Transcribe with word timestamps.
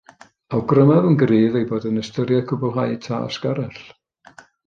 Awgrymaf 0.59 1.09
yn 1.09 1.17
gryf 1.23 1.57
ei 1.59 1.67
bod 1.73 1.85
yn 1.91 2.01
ystyried 2.03 2.43
cwblhau 2.53 2.97
tasg 3.09 3.47
arall 3.53 3.79